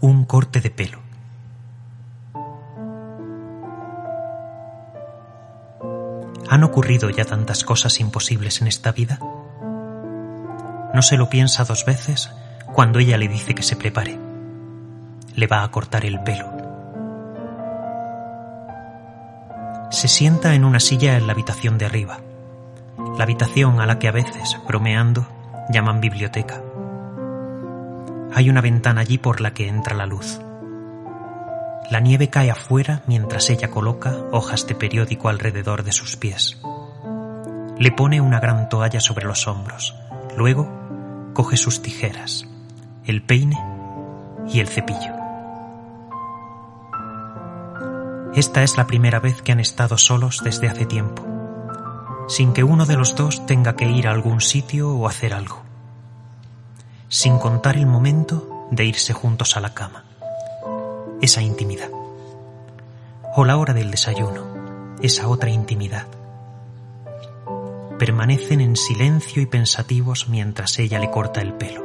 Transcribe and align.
Un 0.00 0.24
corte 0.26 0.60
de 0.60 0.70
pelo. 0.70 1.00
¿Han 6.48 6.62
ocurrido 6.62 7.10
ya 7.10 7.24
tantas 7.24 7.64
cosas 7.64 7.98
imposibles 7.98 8.60
en 8.62 8.68
esta 8.68 8.92
vida? 8.92 9.18
No 10.94 11.02
se 11.02 11.16
lo 11.16 11.28
piensa 11.28 11.64
dos 11.64 11.84
veces 11.84 12.30
cuando 12.72 13.00
ella 13.00 13.18
le 13.18 13.26
dice 13.26 13.56
que 13.56 13.64
se 13.64 13.74
prepare. 13.74 14.18
Le 15.34 15.46
va 15.48 15.64
a 15.64 15.70
cortar 15.72 16.04
el 16.04 16.20
pelo. 16.20 16.46
Se 19.90 20.06
sienta 20.06 20.54
en 20.54 20.64
una 20.64 20.78
silla 20.78 21.16
en 21.16 21.26
la 21.26 21.32
habitación 21.32 21.76
de 21.76 21.86
arriba, 21.86 22.20
la 23.16 23.24
habitación 23.24 23.80
a 23.80 23.86
la 23.86 23.98
que 23.98 24.06
a 24.06 24.12
veces, 24.12 24.58
bromeando, 24.66 25.26
llaman 25.70 26.00
biblioteca. 26.00 26.62
Hay 28.34 28.50
una 28.50 28.60
ventana 28.60 29.00
allí 29.00 29.18
por 29.18 29.40
la 29.40 29.52
que 29.54 29.68
entra 29.68 29.96
la 29.96 30.06
luz. 30.06 30.40
La 31.90 32.00
nieve 32.00 32.28
cae 32.28 32.50
afuera 32.50 33.02
mientras 33.06 33.48
ella 33.48 33.70
coloca 33.70 34.14
hojas 34.32 34.66
de 34.66 34.74
periódico 34.74 35.28
alrededor 35.28 35.82
de 35.82 35.92
sus 35.92 36.16
pies. 36.16 36.60
Le 37.78 37.90
pone 37.90 38.20
una 38.20 38.40
gran 38.40 38.68
toalla 38.68 39.00
sobre 39.00 39.26
los 39.26 39.48
hombros. 39.48 39.96
Luego 40.36 40.68
coge 41.32 41.56
sus 41.56 41.80
tijeras, 41.80 42.46
el 43.06 43.22
peine 43.22 43.56
y 44.52 44.60
el 44.60 44.68
cepillo. 44.68 45.14
Esta 48.34 48.62
es 48.62 48.76
la 48.76 48.86
primera 48.86 49.20
vez 49.20 49.40
que 49.40 49.52
han 49.52 49.60
estado 49.60 49.96
solos 49.96 50.42
desde 50.44 50.68
hace 50.68 50.84
tiempo, 50.84 51.24
sin 52.28 52.52
que 52.52 52.62
uno 52.62 52.84
de 52.84 52.96
los 52.96 53.16
dos 53.16 53.46
tenga 53.46 53.74
que 53.74 53.90
ir 53.90 54.06
a 54.06 54.12
algún 54.12 54.42
sitio 54.42 54.90
o 54.90 55.08
hacer 55.08 55.32
algo 55.32 55.67
sin 57.08 57.38
contar 57.38 57.76
el 57.76 57.86
momento 57.86 58.66
de 58.70 58.84
irse 58.84 59.14
juntos 59.14 59.56
a 59.56 59.60
la 59.60 59.72
cama. 59.72 60.04
Esa 61.22 61.40
intimidad. 61.40 61.88
O 63.34 63.44
la 63.44 63.56
hora 63.56 63.72
del 63.72 63.90
desayuno, 63.90 64.96
esa 65.00 65.28
otra 65.28 65.50
intimidad. 65.50 66.06
Permanecen 67.98 68.60
en 68.60 68.76
silencio 68.76 69.42
y 69.42 69.46
pensativos 69.46 70.28
mientras 70.28 70.78
ella 70.78 70.98
le 70.98 71.10
corta 71.10 71.40
el 71.40 71.54
pelo. 71.54 71.82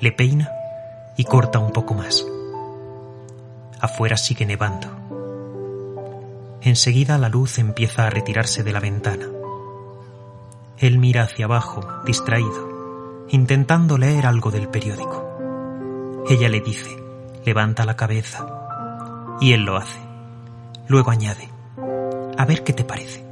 Le 0.00 0.12
peina 0.12 0.50
y 1.16 1.24
corta 1.24 1.58
un 1.58 1.72
poco 1.72 1.94
más. 1.94 2.24
Afuera 3.80 4.16
sigue 4.16 4.46
nevando. 4.46 4.88
Enseguida 6.62 7.18
la 7.18 7.28
luz 7.28 7.58
empieza 7.58 8.06
a 8.06 8.10
retirarse 8.10 8.62
de 8.62 8.72
la 8.72 8.80
ventana. 8.80 9.26
Él 10.78 10.98
mira 10.98 11.24
hacia 11.24 11.46
abajo, 11.46 11.84
distraído 12.04 12.77
intentando 13.30 13.98
leer 13.98 14.26
algo 14.26 14.50
del 14.50 14.68
periódico. 14.68 16.24
Ella 16.28 16.48
le 16.48 16.60
dice, 16.60 16.96
levanta 17.44 17.84
la 17.84 17.96
cabeza, 17.96 18.46
y 19.40 19.52
él 19.52 19.62
lo 19.62 19.76
hace. 19.76 19.98
Luego 20.86 21.10
añade, 21.10 21.48
a 22.36 22.44
ver 22.44 22.64
qué 22.64 22.72
te 22.72 22.84
parece. 22.84 23.24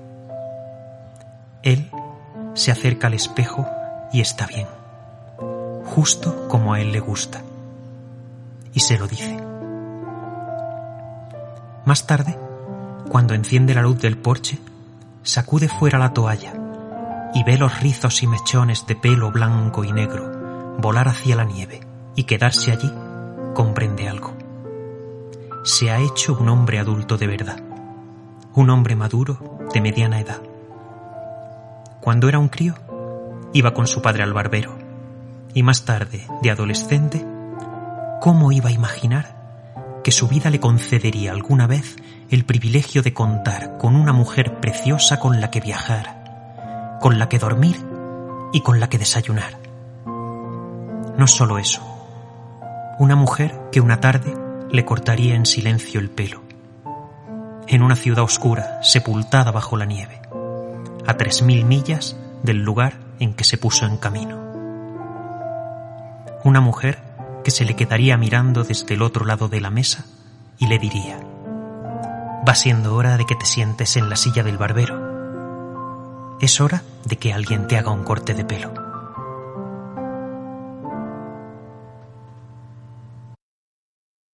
Él 1.62 1.90
se 2.54 2.70
acerca 2.70 3.06
al 3.06 3.14
espejo 3.14 3.66
y 4.12 4.20
está 4.20 4.46
bien, 4.46 4.66
justo 5.84 6.48
como 6.48 6.74
a 6.74 6.80
él 6.80 6.92
le 6.92 7.00
gusta, 7.00 7.42
y 8.72 8.80
se 8.80 8.98
lo 8.98 9.06
dice. 9.06 9.36
Más 11.84 12.06
tarde, 12.06 12.38
cuando 13.08 13.34
enciende 13.34 13.74
la 13.74 13.82
luz 13.82 14.00
del 14.00 14.18
porche, 14.18 14.58
sacude 15.22 15.68
fuera 15.68 15.98
la 15.98 16.12
toalla 16.12 16.65
y 17.34 17.44
ve 17.44 17.58
los 17.58 17.80
rizos 17.80 18.22
y 18.22 18.26
mechones 18.26 18.86
de 18.86 18.96
pelo 18.96 19.30
blanco 19.30 19.84
y 19.84 19.92
negro 19.92 20.76
volar 20.78 21.08
hacia 21.08 21.36
la 21.36 21.44
nieve 21.44 21.80
y 22.14 22.24
quedarse 22.24 22.72
allí, 22.72 22.92
comprende 23.54 24.08
algo. 24.08 24.34
Se 25.64 25.90
ha 25.90 25.98
hecho 25.98 26.36
un 26.38 26.48
hombre 26.48 26.78
adulto 26.78 27.16
de 27.16 27.26
verdad, 27.26 27.60
un 28.54 28.70
hombre 28.70 28.94
maduro 28.96 29.58
de 29.72 29.80
mediana 29.80 30.20
edad. 30.20 30.40
Cuando 32.00 32.28
era 32.28 32.38
un 32.38 32.48
crío, 32.48 32.74
iba 33.52 33.74
con 33.74 33.86
su 33.86 34.00
padre 34.00 34.22
al 34.22 34.32
barbero, 34.32 34.76
y 35.54 35.62
más 35.62 35.84
tarde, 35.84 36.26
de 36.42 36.50
adolescente, 36.50 37.26
¿cómo 38.20 38.52
iba 38.52 38.68
a 38.68 38.72
imaginar 38.72 39.34
que 40.04 40.12
su 40.12 40.28
vida 40.28 40.50
le 40.50 40.60
concedería 40.60 41.32
alguna 41.32 41.66
vez 41.66 41.96
el 42.30 42.44
privilegio 42.44 43.02
de 43.02 43.12
contar 43.12 43.76
con 43.78 43.96
una 43.96 44.12
mujer 44.12 44.60
preciosa 44.60 45.18
con 45.18 45.40
la 45.40 45.50
que 45.50 45.60
viajar, 45.60 46.15
con 47.00 47.18
la 47.18 47.28
que 47.28 47.38
dormir 47.38 47.76
y 48.52 48.60
con 48.60 48.80
la 48.80 48.88
que 48.88 48.98
desayunar. 48.98 49.58
No 50.04 51.26
solo 51.26 51.58
eso, 51.58 51.82
una 52.98 53.16
mujer 53.16 53.68
que 53.72 53.80
una 53.80 54.00
tarde 54.00 54.34
le 54.70 54.84
cortaría 54.84 55.34
en 55.34 55.46
silencio 55.46 56.00
el 56.00 56.10
pelo, 56.10 56.42
en 57.66 57.82
una 57.82 57.96
ciudad 57.96 58.24
oscura, 58.24 58.82
sepultada 58.82 59.50
bajo 59.50 59.76
la 59.76 59.84
nieve, 59.84 60.20
a 61.06 61.14
tres 61.16 61.42
mil 61.42 61.64
millas 61.64 62.16
del 62.42 62.62
lugar 62.62 62.94
en 63.18 63.34
que 63.34 63.44
se 63.44 63.58
puso 63.58 63.86
en 63.86 63.96
camino. 63.96 64.36
Una 66.44 66.60
mujer 66.60 66.98
que 67.44 67.50
se 67.50 67.64
le 67.64 67.76
quedaría 67.76 68.16
mirando 68.16 68.64
desde 68.64 68.94
el 68.94 69.02
otro 69.02 69.24
lado 69.24 69.48
de 69.48 69.60
la 69.60 69.70
mesa 69.70 70.04
y 70.58 70.66
le 70.66 70.78
diría, 70.78 71.18
va 72.46 72.54
siendo 72.54 72.94
hora 72.94 73.16
de 73.16 73.26
que 73.26 73.34
te 73.34 73.46
sientes 73.46 73.96
en 73.96 74.08
la 74.08 74.16
silla 74.16 74.42
del 74.42 74.58
barbero 74.58 75.05
es 76.40 76.60
hora 76.60 76.82
de 77.04 77.16
que 77.16 77.32
alguien 77.32 77.66
te 77.66 77.76
haga 77.78 77.90
un 77.90 78.04
corte 78.04 78.34
de 78.34 78.44
pelo. 78.44 78.85